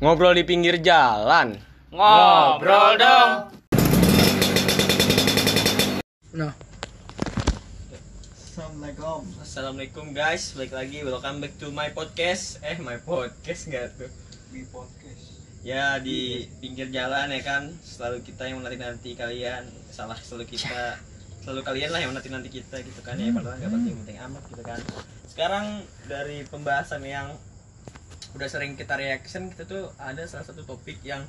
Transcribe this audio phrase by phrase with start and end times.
[0.00, 1.60] Ngobrol di pinggir jalan.
[1.92, 3.52] Ngobrol dong.
[6.40, 6.56] Nah,
[8.32, 9.28] Assalamualaikum.
[9.44, 12.64] Assalamualaikum guys, balik lagi welcome back to my podcast.
[12.64, 14.08] Eh, my podcast enggak tuh?
[14.48, 15.36] Di podcast.
[15.60, 20.96] Ya di pinggir jalan ya kan, selalu kita yang nanti-nanti kalian, salah selalu kita
[21.44, 24.80] selalu kalian lah yang nanti-nanti kita gitu kan ya padahal nggak penting-penting amat gitu kan.
[25.28, 27.36] Sekarang dari pembahasan yang
[28.34, 31.26] udah sering kita reaction kita tuh ada salah satu topik yang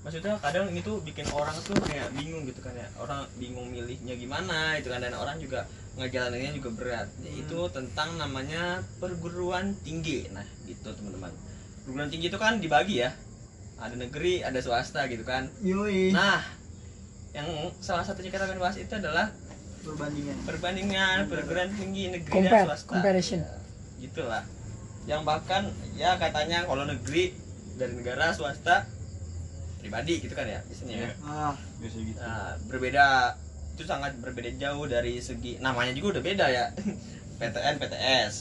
[0.00, 2.88] maksudnya kadang itu bikin orang tuh kayak bingung gitu kan ya.
[2.96, 5.68] Orang bingung milihnya gimana itu kan dan orang juga
[6.00, 7.08] ngejalaninnya juga berat.
[7.20, 10.26] Yaitu tentang namanya perguruan tinggi.
[10.32, 11.30] Nah gitu teman-teman.
[11.84, 13.12] Perguruan tinggi itu kan dibagi ya.
[13.80, 15.48] Ada negeri ada swasta gitu kan.
[15.60, 16.12] Yoi.
[16.12, 16.42] nah
[17.30, 17.46] yang
[17.78, 19.30] salah satunya kita akan bahas itu adalah
[19.86, 20.34] perbandingan.
[20.42, 22.90] perbandingan perguruan tinggi negeri Compare, dan swasta.
[22.90, 23.40] comparison.
[23.40, 23.54] Ya,
[24.02, 24.42] gitulah
[25.08, 27.32] yang bahkan ya katanya kalau negeri
[27.80, 28.84] dari negara swasta
[29.80, 31.10] pribadi gitu kan ya biasanya ya.
[31.24, 32.18] Ah, biasa gitu.
[32.20, 33.06] nah, berbeda
[33.76, 36.64] itu sangat berbeda jauh dari segi namanya juga udah beda ya.
[37.40, 38.34] PTN PTS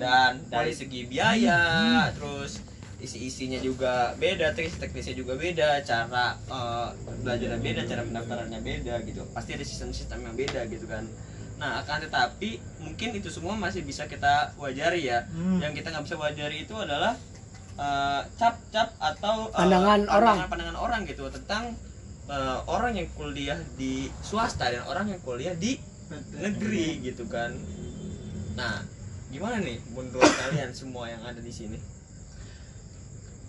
[0.00, 2.64] dan dari segi biaya terus
[3.00, 6.88] isi-isinya juga beda teknis teknisnya juga beda cara eh,
[7.20, 9.28] belajarnya beda cara pendaftarannya beda gitu.
[9.36, 11.04] Pasti ada sistem-sistem yang beda gitu kan
[11.60, 15.60] nah akan tetapi mungkin itu semua masih bisa kita wajari ya Hmm.
[15.60, 17.12] yang kita nggak bisa wajari itu adalah
[17.76, 20.36] eh, cap-cap atau eh, Pandangan orang.
[20.48, 21.76] pandangan orang gitu tentang
[22.26, 25.76] eh, orang yang kuliah di swasta dan orang yang kuliah di
[26.34, 27.52] negeri gitu kan
[28.56, 28.80] nah
[29.28, 31.76] gimana nih menurut kalian semua yang ada di sini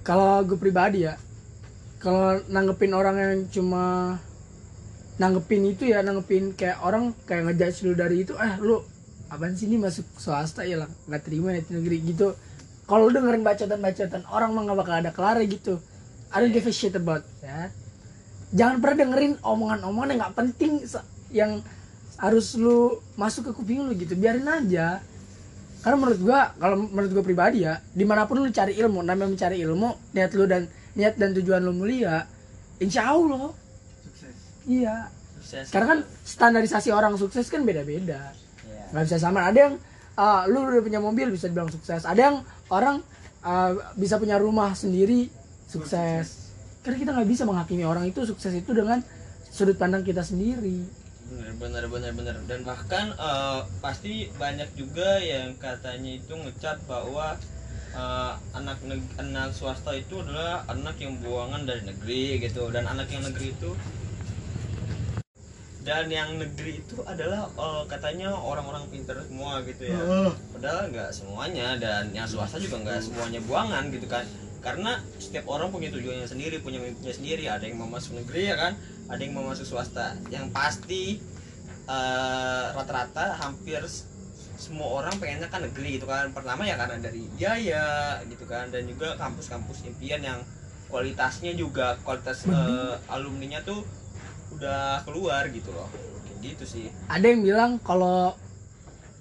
[0.01, 1.13] kalau gue pribadi ya,
[1.97, 4.17] kalau nanggepin orang yang cuma
[5.21, 8.81] nanggepin itu ya nanggepin kayak orang kayak ngejudge lu dari itu, eh lu
[9.29, 12.33] apaan sih ini masuk swasta ya lah nggak terima ya negeri gitu.
[12.89, 15.77] Kalau dengerin bacotan-bacotan orang mah nggak bakal ada kelar gitu.
[16.33, 17.69] I don't give a shit about ya.
[18.51, 20.71] Jangan pernah dengerin omongan-omongan yang nggak penting
[21.31, 21.61] yang
[22.19, 24.17] harus lu masuk ke kuping lu gitu.
[24.17, 24.99] Biarin aja
[25.85, 29.31] karena menurut gua kalau menurut gua pribadi ya di mana pun lu cari ilmu namanya
[29.31, 30.67] mencari ilmu niat lu dan
[30.97, 32.25] niat dan tujuan lu mulia
[32.81, 33.53] insya allah.
[34.67, 35.09] Iya.
[35.41, 35.73] Sukses.
[35.73, 38.29] karena kan standarisasi orang sukses kan beda-beda.
[38.61, 38.83] Ya.
[38.93, 39.49] nggak bisa sama.
[39.49, 39.73] Ada yang
[40.17, 42.05] uh, lu udah punya mobil bisa dibilang sukses.
[42.05, 42.37] Ada yang
[42.69, 43.01] orang
[43.41, 45.33] uh, bisa punya rumah sendiri
[45.65, 46.53] sukses.
[46.85, 49.01] Karena kita nggak bisa menghakimi orang itu sukses itu dengan
[49.51, 50.81] sudut pandang kita sendiri.
[51.31, 52.35] Bener bener bener bener.
[52.49, 57.37] Dan bahkan eh, pasti banyak juga yang katanya itu ngecap bahwa
[57.93, 62.67] eh, anak neg- anak swasta itu adalah anak yang buangan dari negeri gitu.
[62.73, 63.71] Dan anak yang negeri itu
[65.81, 69.97] dan yang negeri itu adalah eh, katanya orang-orang pintar semua gitu ya.
[70.51, 74.21] Padahal nggak semuanya dan yang swasta juga nggak semuanya buangan gitu kan.
[74.61, 77.45] Karena setiap orang punya tujuannya sendiri punya mimpinya sendiri.
[77.45, 78.77] Ada yang mau masuk negeri ya kan?
[79.07, 80.13] Ada yang mau masuk swasta.
[80.29, 81.17] Yang pasti
[81.87, 84.05] eh, rata-rata hampir s-
[84.55, 86.29] semua orang pengennya kan negeri gitu kan.
[86.29, 87.85] Pertama ya karena dari biaya
[88.23, 88.69] gitu kan.
[88.69, 90.39] Dan juga kampus-kampus impian yang
[90.87, 93.81] kualitasnya juga kualitas eh, alumninya tuh
[94.55, 95.87] udah keluar gitu loh.
[96.41, 96.87] Gitu sih.
[97.07, 98.33] Ada yang bilang kalau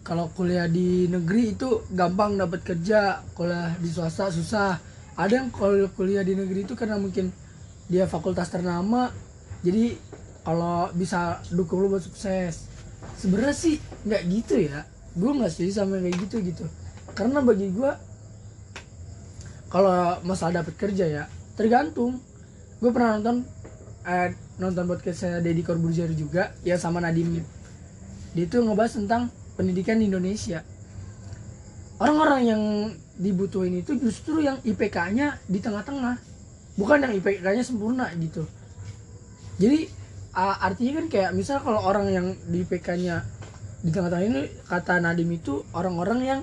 [0.00, 4.80] kalau kuliah di negeri itu gampang dapat kerja kuliah di swasta susah.
[5.14, 7.28] Ada yang kalau kuliah di negeri itu karena mungkin
[7.90, 9.12] dia fakultas ternama
[9.60, 9.98] jadi
[10.40, 12.66] kalau bisa dukung lu buat sukses.
[13.20, 13.76] Sebenarnya sih
[14.08, 14.88] nggak gitu ya.
[15.12, 16.64] Gue nggak setuju sama kayak gitu gitu.
[17.12, 17.92] Karena bagi gue
[19.68, 21.24] kalau masalah dapat kerja ya
[21.54, 22.18] tergantung.
[22.80, 23.44] Gue pernah nonton
[24.06, 27.40] eh, nonton podcast saya Deddy Corbuzier juga ya sama Nadim.
[28.32, 29.28] Dia itu ngebahas tentang
[29.58, 30.62] pendidikan di Indonesia.
[32.00, 32.62] Orang-orang yang
[33.20, 36.16] dibutuhin itu justru yang IPK-nya di tengah-tengah.
[36.80, 38.48] Bukan yang IPK-nya sempurna gitu.
[39.60, 39.92] Jadi
[40.32, 43.20] a- artinya kan kayak misal kalau orang yang di IPK-nya
[43.84, 46.40] di tengah-tengah ini kata Nadim itu orang-orang yang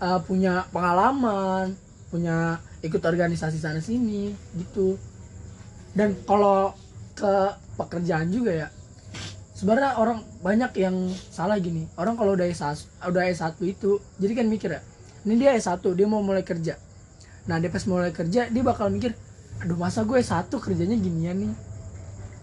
[0.00, 1.76] uh, punya pengalaman
[2.08, 4.96] punya ikut organisasi sana sini gitu.
[5.92, 6.72] Dan kalau
[7.16, 7.32] ke
[7.80, 8.68] pekerjaan juga ya.
[9.56, 10.96] Sebenarnya orang banyak yang
[11.32, 11.88] salah gini.
[11.96, 14.80] Orang kalau udah S1 udah S1 itu jadi kan mikir ya
[15.24, 16.76] ini dia S1 dia mau mulai kerja.
[17.48, 19.16] Nah dia pas mulai kerja dia bakal mikir
[19.64, 21.52] aduh masa gue S1 kerjanya ginian nih?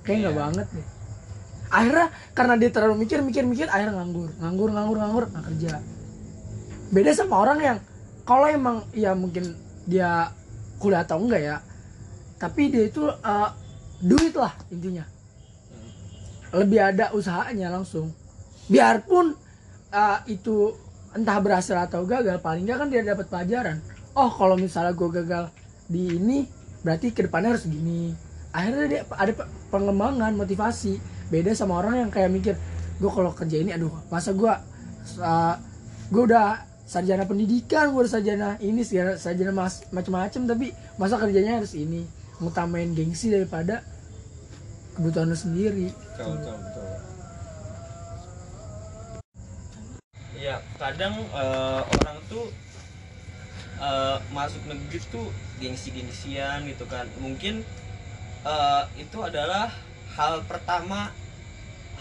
[0.01, 0.41] Kayak nggak Iya.
[0.41, 0.87] banget deh
[1.73, 5.71] akhirnya karena dia terlalu mikir mikir mikir akhirnya nganggur nganggur nganggur nganggur nggak kerja.
[6.93, 7.77] Beda sama orang yang
[8.29, 9.57] kalau emang ya mungkin
[9.89, 10.29] dia
[10.77, 11.57] kuliah atau enggak ya
[12.37, 13.49] tapi dia itu uh,
[14.03, 15.07] duit lah intinya.
[16.51, 18.11] Lebih ada usahanya langsung.
[18.67, 19.33] Biarpun
[19.95, 20.75] uh, itu
[21.15, 23.79] entah berhasil atau gagal paling nggak kan dia dapat pelajaran.
[24.13, 25.49] Oh kalau misalnya gue gagal
[25.89, 26.45] di ini
[26.83, 28.13] berarti ke depannya harus gini.
[28.53, 30.99] Akhirnya dia ada pe- pengembangan motivasi.
[31.31, 32.53] Beda sama orang yang kayak mikir
[33.01, 34.53] gue kalau kerja ini aduh masa gue
[36.13, 38.85] gue udah sarjana pendidikan gue udah sarjana ini
[39.17, 39.49] sarjana,
[39.89, 40.67] macam-macam tapi
[41.01, 42.05] masa kerjanya harus ini.
[42.37, 43.81] Ngutamain gengsi daripada
[44.93, 45.87] kebutuhan lu sendiri.
[45.89, 46.87] Betul betul betul.
[50.37, 52.45] Ya kadang eh, orang tuh
[53.81, 57.09] eh, masuk negeri tuh gengsi-gengsian gitu kan.
[57.17, 57.65] Mungkin
[58.45, 59.73] eh, itu adalah
[60.13, 61.09] hal pertama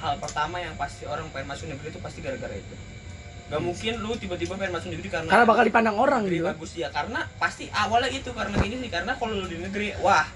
[0.03, 2.77] hal pertama yang pasti orang pengen masuk negeri itu pasti gara-gara itu.
[3.53, 6.45] Gak mungkin lu tiba-tiba pengen masuk negeri karena karena bakal dipandang orang gitu.
[6.45, 6.89] bagus ya.
[6.91, 8.91] Karena pasti awalnya itu karena gini sih.
[8.91, 10.27] Karena kalau lu di negeri wah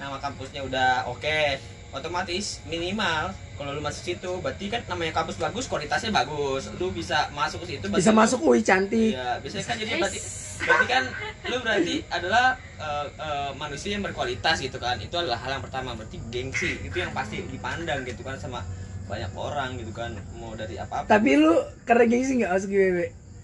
[0.00, 1.60] nama kampusnya udah oke
[1.90, 6.72] otomatis minimal kalau lu masuk situ berarti kan namanya kampus bagus kualitasnya bagus.
[6.80, 9.12] Lu bisa masuk ke situ berarti bisa lu- masuk UI cantik.
[9.12, 10.18] Iya biasanya kan jadi berarti
[10.60, 11.02] berarti kan
[11.50, 12.46] lu berarti adalah
[12.80, 14.96] eh, eh, manusia yang berkualitas gitu kan.
[14.96, 18.64] Itu adalah hal yang pertama berarti gengsi itu yang pasti dipandang gitu kan sama
[19.04, 21.50] banyak orang gitu kan mau dari apa apa tapi lu
[21.82, 22.98] karena gengsi nggak masuk IPB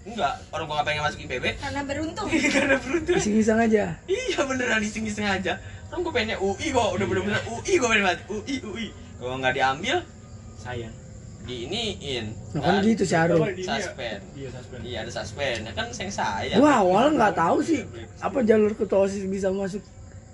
[0.07, 2.27] enggak orang gua gak pengen masuk IPB karena beruntung.
[2.55, 3.17] Karena beruntung.
[3.19, 3.85] Iseng-iseng aja.
[4.07, 5.59] Iya beneran iseng-iseng aja.
[5.87, 8.19] Kan gue pengennya UI kok, udah bener-bener UI gue pengen banget.
[8.27, 8.87] UI, UI.
[9.17, 9.97] Kalau nggak diambil,
[10.55, 10.93] sayang.
[11.47, 12.25] Diiniin.
[12.51, 13.39] Nah, kan gitu sih, Arum.
[13.55, 14.19] Suspend.
[14.35, 14.81] Iya, suspend.
[14.83, 15.59] Iya ada suspend.
[15.63, 16.59] Ya kan sayang sayang.
[16.59, 17.87] Gua awal nggak tahu sih
[18.19, 19.79] apa jalur ketua osis bisa masuk.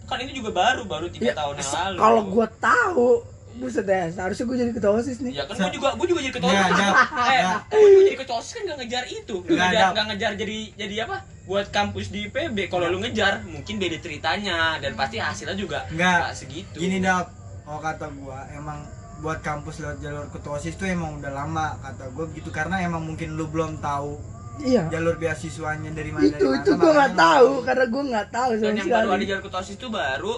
[0.09, 1.97] Kan ini juga baru, baru tiga Ya, tahun yang lalu.
[2.01, 3.09] kalau gua tahu,
[3.55, 5.33] buset deh, seharusnya gua jadi ketua osis nih.
[5.33, 6.75] Ya kan gue juga, gue juga jadi ketua Nggak, OSIS.
[6.75, 7.59] nggak, Eh, nggak.
[7.69, 9.91] gue juga jadi ketua OSIS kan nggak ngejar itu, nggak Nggak, ngejar, nggak.
[9.93, 11.17] nggak ngejar jadi jadi apa?
[11.43, 12.57] Buat kampus di IPB.
[12.67, 16.17] Kalau lu ngejar, mungkin beda ceritanya dan pasti hasilnya juga Nggak.
[16.19, 16.77] nggak segitu.
[16.77, 17.29] Gini dap,
[17.61, 18.79] kalau kata gua emang
[19.19, 23.33] buat kampus lewat jalur ketuasis tuh emang udah lama kata gua gitu karena emang mungkin
[23.33, 24.19] lu belum tahu
[24.55, 24.85] Iya.
[24.87, 28.27] jalur beasiswanya dari mana Itu dari itu mana, gua nggak makanya tahu karena gua nggak
[28.29, 29.23] tahu dan yang baru ada sekali.
[29.25, 30.33] jalur ketua OSIS itu baru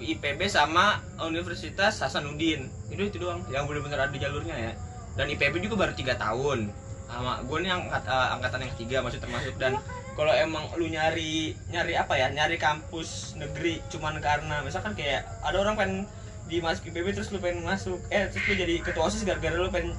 [0.00, 2.68] IPB sama Universitas Hasanuddin.
[2.90, 4.72] Itu itu doang yang benar-benar ada jalurnya ya.
[5.16, 6.68] Dan IPB juga baru tiga tahun.
[7.06, 9.54] Sama gue nih angkat, eh, angkatan yang ketiga masih termasuk.
[9.56, 9.78] Dan
[10.16, 12.28] kalau emang lu nyari nyari apa ya?
[12.32, 15.98] Nyari kampus negeri cuman karena misalkan kayak ada orang pengen
[16.46, 18.02] dimasuk IPB terus lu pengen masuk.
[18.10, 19.94] Eh terus lu jadi ketua osis gara-gara lu pengen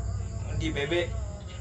[0.58, 0.94] di IPB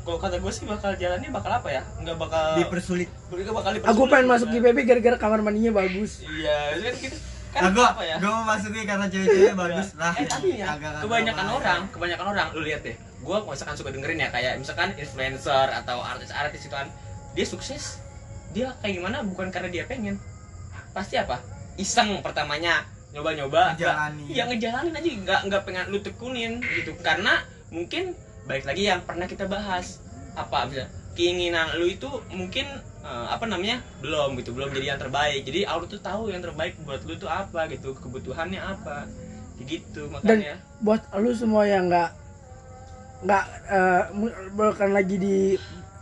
[0.07, 1.83] kalau kata gue sih bakal jalannya bakal apa ya?
[1.99, 3.11] Nggak bakal dipersulit.
[3.27, 4.57] Nggak bakal Aku dipersulit pengen gitu masuk kan.
[4.63, 6.23] IPB gara-gara kamar mandinya bagus.
[6.23, 7.17] Iya, kan gitu.
[7.55, 8.17] Kan nah, gua, apa ya?
[8.21, 11.55] gua mau masuknya karena cewek-ceweknya bagus lah Eh tapi ya, kebanyakan apa.
[11.57, 12.97] orang, kebanyakan orang lu lihat deh.
[13.25, 16.89] Gua misalkan suka dengerin ya kayak misalkan influencer atau artis-artis itu kan
[17.33, 18.01] dia sukses.
[18.53, 20.21] Dia kayak gimana bukan karena dia pengen.
[20.93, 21.41] Pasti apa?
[21.77, 22.85] Iseng pertamanya
[23.17, 23.77] nyoba-nyoba.
[23.77, 24.27] Ngejalanin.
[24.29, 26.93] Iya, ngejalanin aja nggak nggak pengen lu tekunin gitu.
[27.01, 27.41] Karena
[27.73, 28.13] mungkin
[28.47, 30.01] baik lagi yang pernah kita bahas
[30.37, 30.85] apa bisa
[31.17, 32.69] keinginan lu itu mungkin
[33.07, 33.79] eh, apa namanya?
[34.03, 35.47] Belum gitu belum jadi yang terbaik.
[35.47, 39.07] Jadi Allah tuh tahu yang terbaik buat lu tuh apa gitu kebutuhannya apa.
[39.63, 40.59] Gitu makanya.
[40.83, 42.11] Buat lu semua yang nggak
[43.25, 43.45] nggak
[44.13, 45.37] mu- bukan lagi di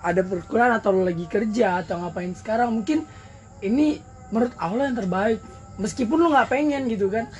[0.02, 3.06] ada perkuliahan atau lu lagi kerja atau ngapain sekarang mungkin
[3.62, 4.02] ini
[4.34, 5.38] menurut Allah yang terbaik.
[5.78, 7.30] Meskipun lu nggak pengen gitu kan.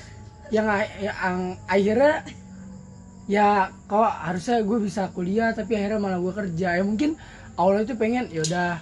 [0.53, 2.23] Yang, yang akhirnya
[3.25, 6.79] ya kok harusnya gue bisa kuliah tapi akhirnya malah gue kerja.
[6.79, 7.19] Ya mungkin
[7.59, 8.79] Allah itu pengen yaudah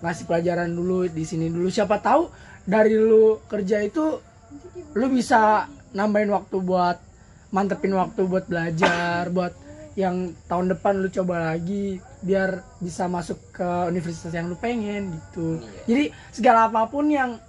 [0.00, 1.68] ngasih pelajaran dulu di sini dulu.
[1.68, 2.28] Siapa tahu
[2.64, 4.20] dari lu kerja itu
[4.96, 6.98] lu bisa nambahin waktu buat
[7.50, 9.54] mantepin waktu buat belajar buat
[9.98, 15.58] yang tahun depan lu coba lagi biar bisa masuk ke universitas yang lu pengen gitu.
[15.58, 15.82] Iya.
[15.86, 17.42] jadi segala apa pun yang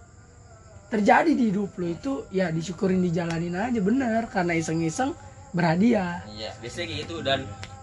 [0.91, 4.27] terjadi di hidup lu itu ya disyukurin dijalanin aja bener.
[4.27, 5.15] Karena iseng-iseng
[5.55, 6.25] berhadiah.
[6.35, 7.15] Iya biasanya kayak gitu.
[7.23, 7.39] Dan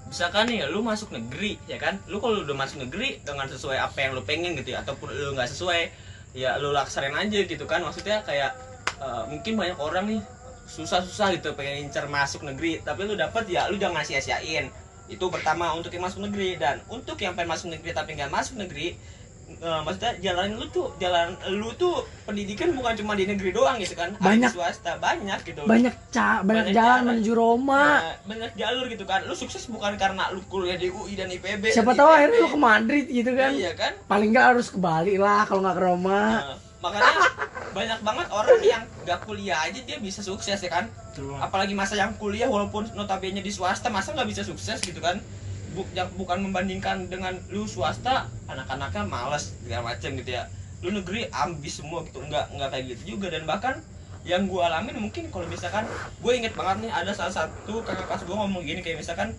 [0.09, 2.01] misalkan nih lu masuk negeri ya kan?
[2.09, 5.37] Lu kalau udah masuk negeri dengan sesuai apa yang lu pengen gitu ya ataupun lu
[5.37, 5.81] nggak sesuai
[6.33, 7.85] ya lu laksarin aja gitu kan?
[7.85, 8.57] Maksudnya kayak
[8.99, 10.21] eh, mungkin banyak orang nih
[10.69, 14.73] susah-susah gitu pengen incer masuk negeri tapi lu dapet ya lu jangan sia-siain.
[15.09, 16.61] Itu pertama untuk yang masuk negeri.
[16.61, 18.97] Dan untuk yang pengen masuk negeri tapi nggak masuk negeri
[19.51, 23.93] eh, maksudnya jalan lu tuh jalan lu tuh pendidikan bukan cuma di negeri doang gitu
[23.93, 24.13] kan.
[24.13, 24.51] Ada di Banyak.
[24.53, 25.61] swasta banyak gitu.
[25.65, 27.07] Banyak ca banyak Banyak jalan cara.
[27.09, 27.85] menuju Roma.
[27.99, 29.21] Nah, banyak jalur gitu kan.
[29.25, 32.61] Lu sukses bukan karena lu kuliah di UI dan IPB siapa tahu akhirnya lu ke
[32.61, 33.51] Madrid gitu kan.
[33.51, 33.93] Iya kan?
[34.05, 36.21] Paling nggak harus ke Bali lah kalau nggak ke Roma.
[36.37, 37.13] Nah, makanya
[37.79, 40.87] banyak banget orang yang gak kuliah aja dia bisa sukses ya kan.
[40.89, 41.35] Betul.
[41.35, 45.19] apalagi masa yang kuliah walaupun notabene di swasta masa nggak bisa sukses gitu kan
[45.79, 45.87] Bu,
[46.19, 50.51] bukan membandingkan dengan lu swasta anak-anaknya malas segala macam gitu ya.
[50.83, 53.31] Lu negeri ambis semua gitu nggak nggak kayak gitu juga.
[53.31, 53.79] Dan bahkan
[54.27, 55.87] yang gue alamin mungkin kalau misalkan
[56.19, 59.31] gue inget banget nih ada salah satu kakak kelas gue ngomong gini kayak misalkan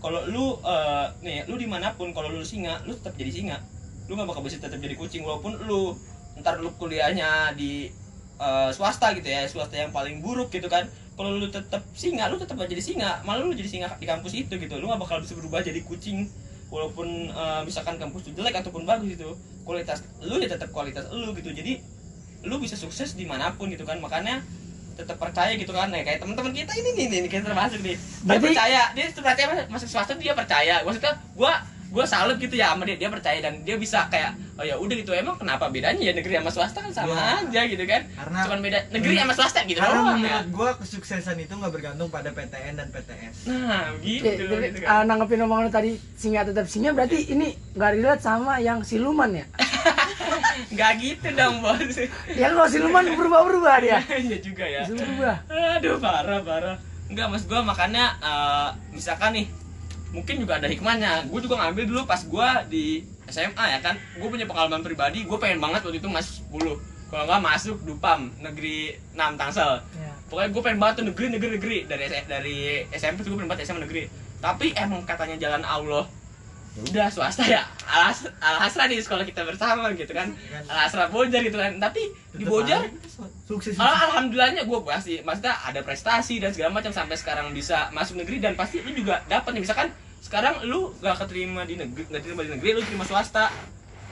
[0.00, 3.56] kalau lu eh, nih lu di mana pun kalau lu singa lu tetap jadi singa.
[4.08, 5.92] Lu nggak bakal bisa tetap jadi kucing walaupun lu
[6.40, 7.92] ntar lu kuliahnya di
[8.40, 10.88] eh, swasta gitu ya swasta yang paling buruk gitu kan.
[11.12, 14.32] Kalau lu tetap singa lu tetap aja jadi singa malah lu jadi singa di kampus
[14.32, 14.74] itu gitu.
[14.80, 16.24] Lu gak bakal bisa berubah jadi kucing.
[16.72, 19.28] Walaupun eh, misalkan kampus itu jelek ataupun bagus itu
[19.62, 21.52] kualitas lu ya tetap kualitas lu gitu.
[21.52, 21.84] Jadi
[22.48, 24.00] lu bisa sukses di mana pun gitu kan.
[24.00, 24.40] Makanya
[24.96, 25.92] tetap percaya gitu kan.
[25.92, 27.96] Ya kayak teman-teman kita ini nih nih kita termasuk nih.
[27.96, 30.80] Dia Berarti- percaya dia percaya masuk swasta dia percaya.
[30.80, 31.60] Maksudnya gua
[31.92, 34.94] gua salut gitu ya sama dia dia percaya dan dia bisa kayak oh ya udah
[34.94, 35.12] gitu.
[35.12, 37.38] Emang kenapa bedanya ya negeri sama swasta kan sama Ya.
[37.38, 38.00] aja gitu kan?
[38.10, 40.16] Karena- cuman beda negeri sama swasta gitu Karena doang.
[40.16, 43.36] ya menurut gua kesuksesan itu nggak bergantung pada PTN dan PTS.
[43.46, 45.04] nah gitu, Oke, jadi, gitu ah, kan.
[45.06, 49.44] nanggepin omongan tadi singa tetap singa berarti ini nggak relate sama yang siluman ya?
[50.70, 51.96] Nggak gitu dong bos.
[52.30, 53.98] Yang kalau siluman berubah-berubah dia.
[54.22, 54.82] Iya juga ya.
[54.82, 55.36] Bisa berubah.
[55.76, 56.76] Aduh parah parah.
[57.08, 59.46] Enggak mas gua makanya eh, misalkan nih
[60.12, 61.26] mungkin juga ada hikmahnya.
[61.26, 63.96] Gue juga ngambil dulu pas gua di SMA ya kan?
[64.20, 68.32] Gue punya pengalaman pribadi gue pengen banget waktu itu masuk 10 kalau nggak masuk Dupam
[68.40, 69.84] negeri 6 Tangsel.
[70.00, 70.12] Ya.
[70.32, 71.78] pokoknya gue pengen banget tuh negeri negeri negeri.
[71.88, 72.58] Dari dari
[72.92, 74.08] SMP tuh gue pengen banget SMA negeri.
[74.40, 76.04] Tapi emang katanya jalan Allah
[76.72, 77.62] ya udah swasta ya.
[77.84, 80.32] Alas alhasra di sekolah kita bersama gitu kan.
[80.68, 81.76] Alhasra bojar gitu kan.
[81.76, 82.00] Tapi
[82.32, 82.88] di bojar
[83.44, 83.76] sukses.
[83.76, 88.40] Al- alhamdulillahnya gue pasti maksudnya ada prestasi dan segala macam sampai sekarang bisa masuk negeri
[88.40, 89.62] dan pasti lu juga dapat nih.
[89.68, 93.50] Misalkan sekarang lu gak keterima di negeri nggak terima di negeri lu terima swasta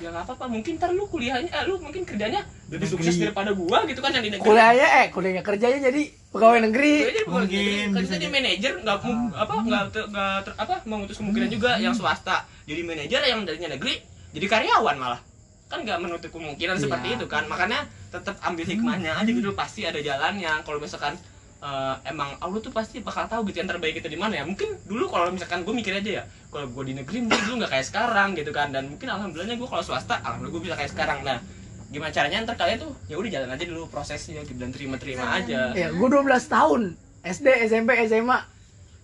[0.01, 0.45] ya nggak apa-apa.
[0.49, 2.91] Mungkin ntar lu kuliahnya eh, lu mungkin kerjanya lebih Negeri.
[2.91, 4.47] sukses daripada gua gitu kan yang di negeri.
[4.47, 6.95] Kuliahnya eh kuliahnya kerjanya jadi pegawai negeri.
[7.05, 8.33] Jadi Mungkin jadi, kan bisa jadi jadi.
[8.33, 12.37] manajer nggak mu- apa nggak ter- nggak ter- apa mengutus kemungkinan juga yang swasta.
[12.65, 13.95] Jadi manajer yang darinya negeri
[14.31, 15.21] jadi karyawan malah.
[15.69, 16.83] Kan nggak menutup kemungkinan Iya.
[16.83, 17.45] seperti itu kan.
[17.47, 17.81] Makanya
[18.11, 19.53] tetap ambil hikmahnya aja gitu.
[19.53, 20.65] Pasti ada jalannya.
[20.65, 21.15] Kalau misalkan
[21.61, 24.45] eh, emang Allah tuh pasti bakal tahu gitu yang terbaik itu di mana ya.
[24.49, 27.73] Mungkin dulu kalau misalkan gue mikir aja ya kalau gue di negeri mungkin dulu nggak
[27.77, 28.73] kayak sekarang gitu kan.
[28.73, 31.19] Dan mungkin alhamdulillahnya gue kalau swasta alhamdulillah gue bisa kayak sekarang.
[31.23, 31.39] Nah
[31.91, 35.75] gimana caranya ntar kalian tuh ya udah jalan aja dulu prosesnya gitu dan terima-terima aja.
[35.75, 36.95] Ya gue 12 tahun
[37.27, 38.39] SD SMP SMA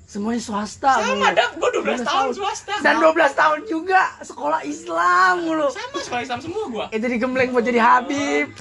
[0.06, 1.34] semuanya swasta sama mulu.
[1.34, 2.74] dong gue 12 tahun 12 swasta.
[2.78, 5.66] Dan 12 tahun juga sekolah Islam mulu.
[5.74, 6.86] Sama sekolah Islam semua gua.
[6.94, 8.54] Itu digembleng buat jadi Habib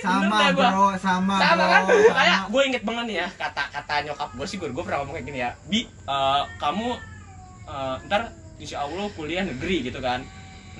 [0.00, 0.68] Sama Bener gua.
[0.72, 1.66] bro, sama, sama bro.
[1.68, 1.82] kan?
[1.90, 5.14] Kayak gue inget banget nih ya kata kata nyokap gue sih gue gue pernah ngomong
[5.20, 5.50] kayak gini ya.
[5.68, 6.88] Bi eh, kamu
[7.68, 8.22] eh, ntar
[8.60, 10.24] insya Allah kuliah negeri gitu kan.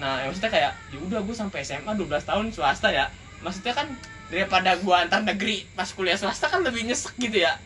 [0.00, 3.12] Nah ya maksudnya kayak ya udah gue sampai SMA 12 tahun swasta ya.
[3.44, 3.86] Maksudnya kan
[4.30, 7.56] daripada gue antar negeri pas kuliah swasta kan lebih nyesek gitu ya.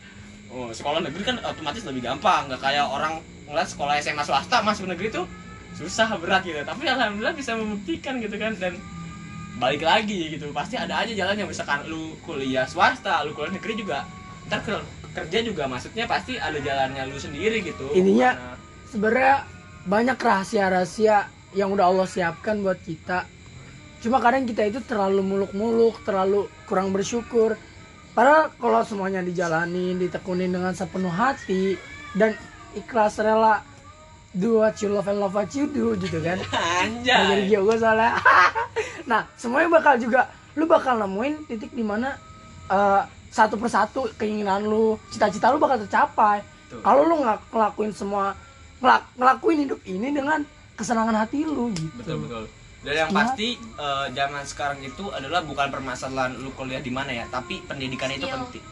[0.51, 2.51] Oh sekolah negeri kan otomatis lebih gampang.
[2.51, 5.25] Nggak kayak orang ngeliat sekolah SMA swasta masuk negeri tuh
[5.75, 6.59] susah berat gitu.
[6.63, 8.75] Tapi alhamdulillah bisa membuktikan gitu kan dan
[9.55, 10.51] balik lagi gitu.
[10.51, 14.03] Pasti ada aja jalannya misalkan lu kuliah swasta lu kuliah negeri juga
[14.45, 17.87] ntar ke- kerja juga maksudnya pasti ada jalannya lu sendiri gitu.
[17.91, 19.47] Intinya- sebenarnya
[19.83, 23.23] banyak rahasia-rahasia yang udah Allah siapkan buat kita.
[23.97, 27.55] Cuma kadang kita itu terlalu muluk-muluk terlalu kurang bersyukur.
[28.11, 31.75] Padahal kalau semuanya dijalanin ditekunin dengan sepenuh hati
[32.11, 32.35] dan
[32.73, 33.59] ikhlas rela
[34.31, 36.39] do what you love and love what you do gitu kan.
[36.45, 38.11] Nah, jadi anjay gue soalnya
[39.05, 42.17] nah semuanya bakal juga lu bakal nemuin titik di mana
[42.67, 46.39] eh, satu persatu keinginan lu cita-cita lu bakal tercapai.
[46.79, 48.31] Kalau lu nggak ngelakuin semua
[48.79, 50.39] ngelak- ngelakuin hidup ini dengan
[50.73, 51.91] kesenangan hati lu gitu.
[51.99, 52.43] Betul betul.
[52.81, 57.11] Dan yang Cuma- pasti eh, zaman sekarang itu adalah bukan permasalahan lu kuliah di mana
[57.11, 58.39] ya tapi pendidikan itu Skill.
[58.47, 58.63] penting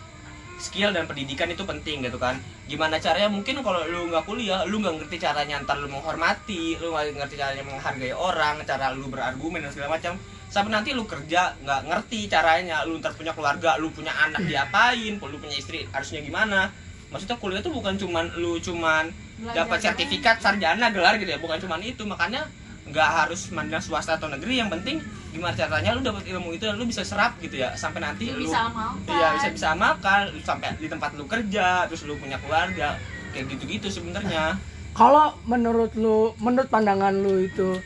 [0.64, 2.40] skill dan pendidikan itu penting gitu kan.
[2.72, 3.28] Gimana caranya?
[3.28, 7.36] Mungkin kalau lu nggak kuliah lu nggak ngerti caranya ntar lu menghormati lu nggak ngerti
[7.36, 10.16] caranya menghargai orang cara lu berargumen dan segala macam.
[10.48, 12.88] Sampai nanti lu kerja nggak ngerti caranya.
[12.88, 16.72] Lu ntar punya keluarga lu punya anak diapain lu punya istri harusnya gimana?
[17.12, 19.12] Maksudnya kuliah itu bukan cuman lu cuman
[19.52, 21.40] dapat sertifikat sarjana gelar gitu ya.
[21.44, 22.08] Bukan cuman itu.
[22.08, 22.48] Makanya
[22.88, 24.64] nggak harus mandang swasta atau negeri.
[24.64, 24.98] Yang penting
[25.34, 28.46] gimana caranya lu dapat ilmu itu dan lu bisa serap gitu ya sampai nanti lu
[28.46, 29.10] bisa amalkan.
[29.10, 33.02] iya bisa bisa amalkan lu sampai di tempat lu kerja terus lu punya keluarga
[33.34, 34.62] kayak gitu gitu sebenarnya.
[34.94, 37.82] Kalau menurut lu menurut pandangan lu itu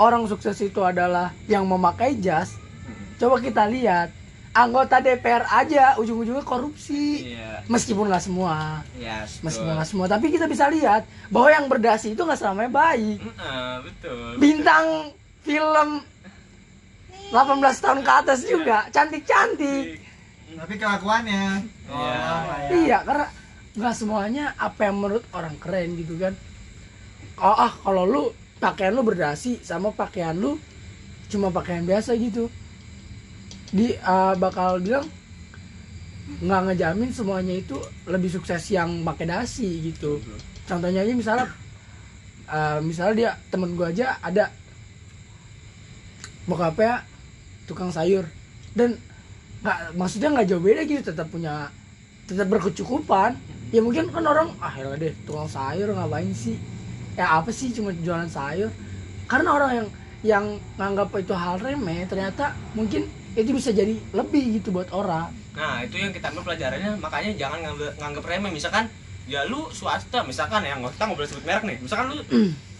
[0.00, 2.56] orang sukses itu adalah yang memakai jas.
[3.20, 4.08] Coba kita lihat
[4.56, 7.36] anggota DPR aja ujung-ujungnya korupsi.
[7.36, 7.68] Iya.
[7.68, 8.80] Meskipun nggak semua.
[8.96, 10.06] Iya meskipun nggak semua.
[10.08, 13.20] Tapi kita bisa lihat bahwa yang berdasi itu nggak selamanya baik.
[13.20, 14.40] Heeh, betul.
[14.40, 15.12] Bintang
[15.44, 16.00] film
[17.30, 20.02] 18 tahun ke atas juga cantik-cantik
[20.50, 21.62] Tapi kelakuannya.
[21.86, 22.26] Iya.
[22.26, 22.70] Oh, ya.
[22.74, 23.26] iya karena
[23.70, 26.34] nggak semuanya apa yang menurut orang keren gitu kan
[27.38, 28.22] oh ah kalau lu
[28.58, 30.58] pakaian lu berdasi sama pakaian lu
[31.30, 32.50] cuma pakaian biasa gitu
[33.70, 35.06] di eh, bakal bilang
[36.42, 37.78] nggak ngejamin semuanya itu
[38.10, 40.18] lebih sukses yang pakai dasi gitu
[40.66, 41.46] contohnya aja misalnya
[42.50, 44.50] eh, misalnya dia temen gua aja ada
[46.50, 47.06] bokapnya
[47.70, 48.26] tukang sayur.
[48.74, 48.98] Dan
[49.62, 51.70] nggak maksudnya nggak jauh beda gitu tetap punya
[52.26, 53.38] tetap berkecukupan.
[53.70, 56.58] Ya mungkin kan orang ah ya deh tukang sayur ngapain sih?
[57.14, 58.74] Ya apa sih cuma jualan sayur?
[59.30, 59.88] Karena orang yang
[60.20, 60.44] yang
[60.76, 63.06] nganggap itu hal remeh ternyata mungkin
[63.38, 65.30] itu bisa jadi lebih gitu buat orang.
[65.54, 68.50] Nah, itu yang kita ambil pelajarannya, makanya jangan nganggap, nganggap remeh.
[68.54, 68.84] Misalkan
[69.28, 71.76] ya lu swasta, misalkan ya nggak kita nggak boleh sebut merek nih.
[71.82, 72.16] Misalkan lu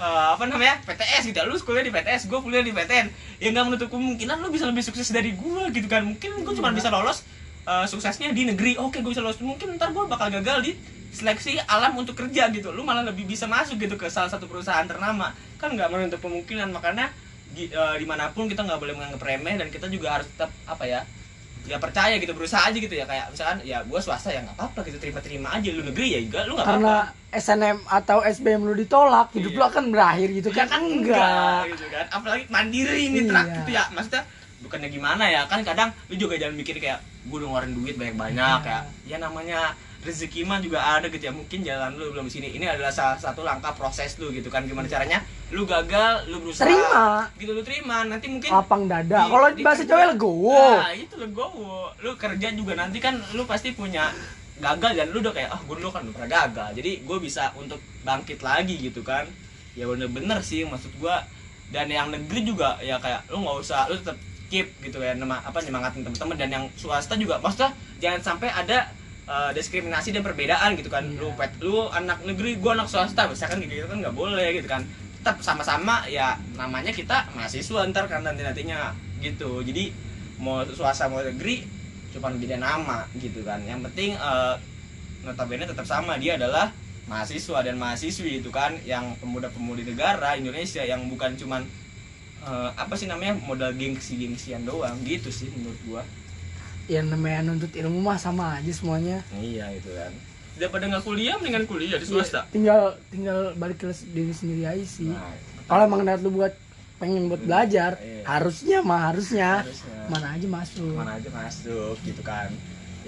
[0.01, 3.07] eh, apa namanya PTS gitu, lu kuliah di PTS, gue kuliah di PTN.
[3.43, 6.03] Ya nggak menutup kemungkinan lu bisa lebih sukses dari gue gitu kan.
[6.07, 7.23] Mungkin gue cuma bisa lolos
[7.69, 8.81] eh, suksesnya di negeri.
[8.81, 9.39] Oke, gue bisa lolos.
[9.39, 10.73] Mungkin ntar gue bakal gagal di
[11.11, 12.71] seleksi alam untuk kerja gitu.
[12.71, 15.35] Lu malah lebih bisa masuk gitu ke salah satu perusahaan ternama.
[15.61, 16.73] Kan nggak menutup kemungkinan.
[16.75, 17.13] Makanya
[17.51, 20.51] di, eh, di mana pun kita nggak boleh menganggap remeh dan kita juga harus tetap
[20.71, 21.03] apa ya
[21.71, 24.83] ya percaya gitu berusaha aja gitu ya kayak misalkan ya gue swasta ya nggak apa-apa
[24.83, 26.95] gitu terima-terima aja lu negeri ya juga lu nggak karena
[27.31, 29.57] SNM atau SBM lu ditolak hidup Iya.
[29.57, 31.62] lu akan berakhir gitu Ya kan, enggak.
[31.71, 32.05] gitu kan.
[32.11, 33.55] Apalagi mandiri nih trak Iya.
[33.57, 33.85] gitu ya.
[33.89, 34.23] Maksudnya
[34.61, 38.75] bukannya gimana ya kan kadang lu juga jangan mikir kayak gue ngeluarin duit banyak-banyak Iya.
[38.75, 38.79] ya.
[39.07, 41.31] Ya namanya rezeki mah juga ada gitu ya.
[41.31, 42.50] Mungkin jalan lu belum sini.
[42.50, 44.67] Ini adalah salah satu langkah proses lu gitu kan.
[44.67, 47.26] Gimana caranya lu gagal lu berusaha Terima.
[47.35, 51.90] gitu lu terima nanti mungkin lapang dada kalau di bahasa cowok legowo Nah, itu legowo.
[52.00, 54.14] Lu kerja juga nanti kan lu pasti punya
[54.62, 56.69] gagal dan lu udah kayak ah gue dulu kan pernah gagal.
[56.78, 59.26] Jadi gue bisa untuk bangkit lagi gitu kan.
[59.75, 61.23] Ya bener-bener sih maksud gua
[61.71, 64.19] dan yang negeri juga ya kayak lu nggak usah lu tetap
[64.50, 67.71] keep gitu ya nama apa nyemangatin temen-temen dan yang swasta juga maksudnya
[68.02, 68.90] jangan sampai ada
[69.30, 71.23] uh, diskriminasi dan perbedaan gitu kan Iya.
[71.23, 74.83] lu pet lu anak negeri gua anak swasta misalkan gitu kan nggak boleh gitu kan
[75.21, 79.61] tetap sama-sama ya namanya kita mahasiswa ntar kan nanti nantinya gitu.
[79.61, 79.93] Jadi
[80.41, 81.69] mau swasta mau negeri
[82.17, 83.61] cuma beda nama gitu kan.
[83.69, 84.55] Yang penting eh,
[85.21, 86.17] notabene tetap sama.
[86.17, 86.73] Dia adalah
[87.05, 88.81] mahasiswa dan mahasiswi itu kan.
[88.89, 91.69] Yang pemuda-pemudi negara Indonesia yang bukan cuman
[92.41, 96.03] eh, apa sih namanya modal gengsi-gengsian doang gitu sih menurut gua.
[96.89, 99.21] Yang namanya nuntut ilmu mah sama aja semuanya.
[99.37, 100.30] Iya itu kan
[100.61, 102.45] daripada nggak kuliah mendingan kuliah di swasta.
[102.45, 105.08] Iya, tinggal tinggal balik ke diri sendiri aja sih.
[105.08, 105.32] Nah,
[105.65, 106.52] kalau emang niat lu buat
[107.00, 108.28] pengen buat belajar Iya.
[108.28, 109.65] harusnya mah harusnya.
[109.65, 109.97] Harusnya.
[110.13, 110.93] Mana aja masuk.
[110.93, 112.52] Mana aja masuk gitu kan.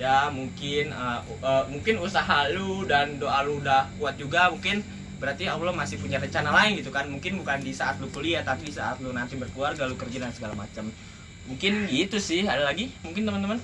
[0.01, 4.81] Ya mungkin uh, uh, mungkin usaha lu dan doa lu udah kuat juga mungkin
[5.21, 7.05] berarti Allah masih punya rencana lain gitu kan.
[7.05, 10.33] Mungkin bukan di saat lu kuliah tapi di saat lu nanti berkeluarga lu kerja dan
[10.33, 10.89] segala macam.
[11.53, 12.49] Mungkin gitu sih.
[12.49, 12.89] Ada lagi?
[13.05, 13.61] Mungkin teman-teman?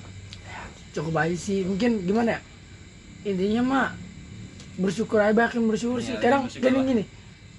[0.93, 1.65] Cukup aja sih.
[1.65, 2.41] Mungkin gimana ya
[3.21, 3.87] intinya mah
[4.75, 6.13] bersyukur aja banyak yang bersyukur Iya, sih.
[6.15, 7.03] lagi kadang gini gini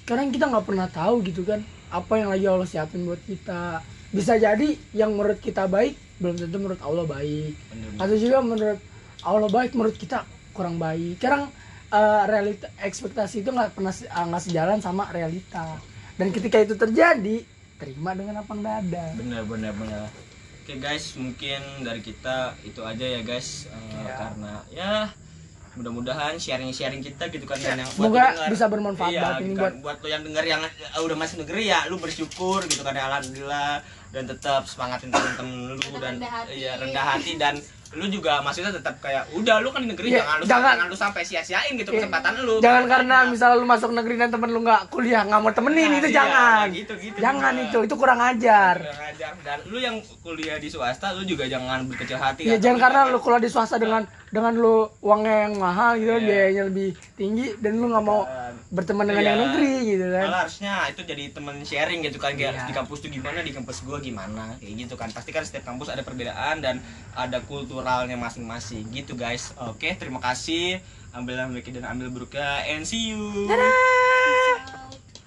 [0.04, 3.82] kadang kita nggak pernah tahu gitu kan apa yang lagi Allah siapin buat kita.
[4.10, 7.54] Bisa jadi yang menurut kita baik belum tentu menurut Allah baik.
[7.94, 8.78] Atau juga menurut
[9.20, 11.18] Allah baik menurut kita kurang baik.
[11.18, 11.50] Kadang
[11.88, 15.78] eh, realita ekspektasi itu nggak pernah eh, nggak sejalan sama realita.
[16.14, 17.42] Dan ketika itu terjadi
[17.74, 19.10] terima dengan lapang dada.
[19.14, 20.06] Bener bener bener.
[20.62, 23.66] Oke guys mungkin dari kita itu aja ya guys.
[23.66, 24.14] Uh, Iya.
[24.14, 24.94] karena ya
[25.80, 28.48] mudah-mudahan sharing-sharing kita gitu kan dan yang buat Semoga denger.
[28.52, 29.62] bisa bermanfaat iya, banget gitu ini kan.
[29.64, 32.92] buat buat lo yang denger yang uh, udah masuk negeri ya lu bersyukur gitu kan
[32.92, 33.72] ya alhamdulillah
[34.12, 36.52] dan tetap semangatin temen-temen lu dan rendah hati.
[36.52, 37.54] iya rendah hati dan
[37.90, 40.86] lu juga maksudnya tetap kayak udah lu kan di negeri Iya, jangan lu jangan- jangan
[40.86, 41.98] lu sampai sia-siain gitu Iya.
[42.00, 45.50] kesempatan lu jangan karena misalnya lu masuk negeri dan temen lu nggak kuliah nggak mau
[45.50, 47.66] temenin Nah, itu iya, jangan nah gitu, gitu jangan juga.
[47.66, 49.32] itu itu kurang ajar Kurang ajar.
[49.42, 53.00] dan lu yang kuliah di swasta lu juga jangan berkecil hati ya atau jangan karena
[53.08, 56.22] lu kuliah di swasta dengan dengan lu uangnya yang mahal gitu Iya.
[56.22, 58.22] biayanya lebih tinggi dan lu nggak mau
[58.68, 59.44] berteman dengan yang Iya.
[59.44, 62.64] negeri gitu kan Malah harusnya itu jadi temen sharing gitu kan kayak Iya.
[62.64, 65.90] di kampus tuh gimana di kampus gua gimana kayak gitu kan pasti kan setiap kampus
[65.90, 66.78] ada perbedaan dan
[67.12, 67.42] ada
[67.80, 68.84] kulturalnya masing-masing.
[68.92, 69.56] Gitu guys.
[69.56, 70.84] Oke terima kasih.
[71.16, 73.48] Ambil ambil dan ambil berkah and see you.
[73.48, 75.00] Dadah!